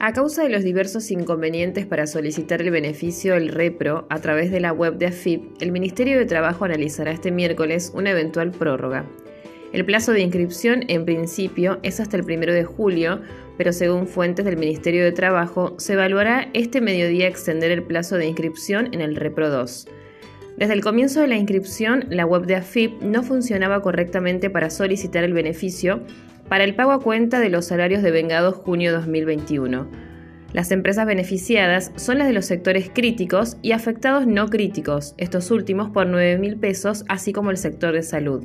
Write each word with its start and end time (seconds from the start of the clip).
A 0.00 0.12
causa 0.12 0.44
de 0.44 0.48
los 0.48 0.62
diversos 0.62 1.10
inconvenientes 1.10 1.84
para 1.84 2.06
solicitar 2.06 2.62
el 2.62 2.70
beneficio 2.70 3.34
del 3.34 3.48
REPRO 3.48 4.06
a 4.08 4.20
través 4.20 4.52
de 4.52 4.60
la 4.60 4.72
web 4.72 4.96
de 4.96 5.06
AFIP, 5.06 5.60
el 5.60 5.72
Ministerio 5.72 6.18
de 6.18 6.24
Trabajo 6.24 6.64
analizará 6.64 7.10
este 7.10 7.32
miércoles 7.32 7.90
una 7.92 8.10
eventual 8.10 8.52
prórroga. 8.52 9.06
El 9.72 9.84
plazo 9.84 10.12
de 10.12 10.20
inscripción, 10.20 10.84
en 10.86 11.04
principio, 11.04 11.80
es 11.82 11.98
hasta 11.98 12.16
el 12.16 12.22
1 12.22 12.52
de 12.52 12.62
julio, 12.62 13.22
pero 13.56 13.72
según 13.72 14.06
fuentes 14.06 14.44
del 14.44 14.56
Ministerio 14.56 15.02
de 15.02 15.10
Trabajo, 15.10 15.74
se 15.78 15.94
evaluará 15.94 16.48
este 16.54 16.80
mediodía 16.80 17.26
extender 17.26 17.72
el 17.72 17.82
plazo 17.82 18.18
de 18.18 18.26
inscripción 18.26 18.94
en 18.94 19.00
el 19.00 19.16
REPRO 19.16 19.50
2. 19.50 19.88
Desde 20.58 20.72
el 20.72 20.80
comienzo 20.80 21.20
de 21.20 21.28
la 21.28 21.36
inscripción, 21.36 22.06
la 22.10 22.26
web 22.26 22.44
de 22.44 22.56
AFIP 22.56 23.00
no 23.00 23.22
funcionaba 23.22 23.80
correctamente 23.80 24.50
para 24.50 24.70
solicitar 24.70 25.22
el 25.22 25.32
beneficio 25.32 26.02
para 26.48 26.64
el 26.64 26.74
pago 26.74 26.90
a 26.90 27.00
cuenta 27.00 27.38
de 27.38 27.48
los 27.48 27.66
salarios 27.66 28.02
de 28.02 28.10
vengados 28.10 28.56
junio 28.56 28.90
2021. 28.92 29.88
Las 30.52 30.72
empresas 30.72 31.06
beneficiadas 31.06 31.92
son 31.94 32.18
las 32.18 32.26
de 32.26 32.32
los 32.32 32.46
sectores 32.46 32.90
críticos 32.92 33.56
y 33.62 33.70
afectados 33.70 34.26
no 34.26 34.48
críticos, 34.48 35.14
estos 35.16 35.52
últimos 35.52 35.90
por 35.90 36.08
9 36.08 36.38
mil 36.38 36.56
pesos, 36.56 37.04
así 37.08 37.32
como 37.32 37.52
el 37.52 37.56
sector 37.56 37.94
de 37.94 38.02
salud. 38.02 38.42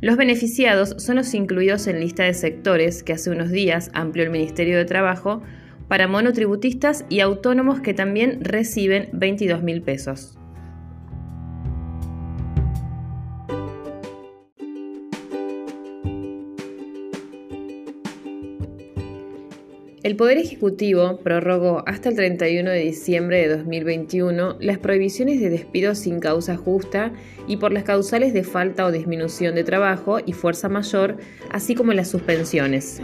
Los 0.00 0.16
beneficiados 0.16 0.94
son 0.98 1.16
los 1.16 1.34
incluidos 1.34 1.88
en 1.88 1.98
lista 1.98 2.22
de 2.22 2.34
sectores 2.34 3.02
que 3.02 3.14
hace 3.14 3.30
unos 3.30 3.50
días 3.50 3.90
amplió 3.94 4.22
el 4.22 4.30
Ministerio 4.30 4.78
de 4.78 4.84
Trabajo 4.84 5.42
para 5.88 6.06
monotributistas 6.06 7.04
y 7.08 7.18
autónomos 7.18 7.80
que 7.80 7.94
también 7.94 8.44
reciben 8.44 9.08
22 9.12 9.64
mil 9.64 9.82
pesos. 9.82 10.38
El 20.06 20.14
Poder 20.14 20.38
Ejecutivo 20.38 21.18
prorrogó 21.18 21.82
hasta 21.84 22.10
el 22.10 22.14
31 22.14 22.70
de 22.70 22.78
diciembre 22.78 23.38
de 23.38 23.56
2021 23.56 24.56
las 24.60 24.78
prohibiciones 24.78 25.40
de 25.40 25.50
despido 25.50 25.96
sin 25.96 26.20
causa 26.20 26.56
justa 26.56 27.12
y 27.48 27.56
por 27.56 27.72
las 27.72 27.82
causales 27.82 28.32
de 28.32 28.44
falta 28.44 28.86
o 28.86 28.92
disminución 28.92 29.56
de 29.56 29.64
trabajo 29.64 30.18
y 30.24 30.32
fuerza 30.32 30.68
mayor, 30.68 31.16
así 31.50 31.74
como 31.74 31.92
las 31.92 32.08
suspensiones. 32.08 33.02